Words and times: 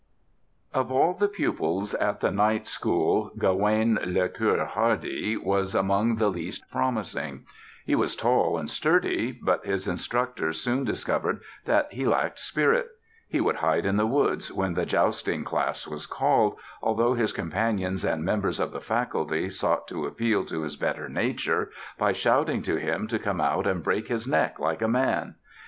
Of 0.73 0.91
all 0.91 1.13
the 1.13 1.27
pupils 1.27 1.93
at 1.93 2.21
the 2.21 2.31
knight 2.31 2.65
school 2.67 3.29
Gawaine 3.37 3.99
le 4.03 4.29
Cœur 4.29 4.65
Hardy 4.69 5.37
was 5.37 5.75
among 5.75 6.15
the 6.15 6.29
least 6.31 6.63
promising. 6.71 7.45
He 7.85 7.93
was 7.93 8.15
tall 8.15 8.57
and 8.57 8.67
sturdy, 8.67 9.31
but 9.31 9.63
his 9.63 9.87
instructors 9.87 10.59
soon 10.59 10.83
discovered 10.83 11.41
that 11.65 11.93
he 11.93 12.03
lacked 12.07 12.39
spirit. 12.39 12.87
He 13.27 13.39
would 13.39 13.57
hide 13.57 13.85
in 13.85 13.97
the 13.97 14.07
woods 14.07 14.51
when 14.51 14.73
the 14.73 14.87
jousting 14.87 15.43
class 15.43 15.85
was 15.87 16.07
called, 16.07 16.57
although 16.81 17.13
his 17.13 17.31
companions 17.31 18.03
and 18.03 18.25
members 18.25 18.59
of 18.59 18.71
the 18.71 18.81
faculty 18.81 19.51
sought 19.51 19.87
to 19.89 20.07
appeal 20.07 20.43
to 20.45 20.63
his 20.63 20.75
better 20.77 21.09
nature 21.09 21.69
by 21.99 22.11
shouting 22.11 22.63
to 22.63 22.75
him 22.77 23.05
to 23.05 23.19
come 23.19 23.39
out 23.39 23.67
and 23.67 23.83
break 23.83 24.07
his 24.07 24.27
neck 24.27 24.57
like 24.57 24.81
a 24.81 24.87
man. 24.87 25.35